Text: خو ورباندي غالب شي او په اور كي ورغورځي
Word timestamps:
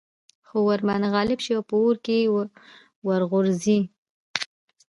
خو 0.47 0.57
ورباندي 0.67 1.07
غالب 1.15 1.39
شي 1.45 1.51
او 1.57 1.63
په 1.69 1.75
اور 1.81 1.95
كي 2.05 2.19
ورغورځي 3.07 3.79